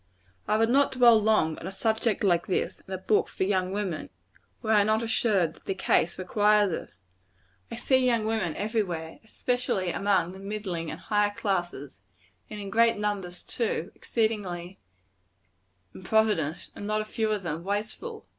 [0.47, 3.71] I would not dwell long on a subject like this, in a book for young
[3.71, 4.09] women,
[4.63, 6.89] were I not assured that the case requires it.
[7.69, 12.01] I see young women every where, especially among the middling and higher classes,
[12.49, 14.79] and in great numbers too, exceedingly
[15.93, 18.25] improvident; and not a few of them, wasteful.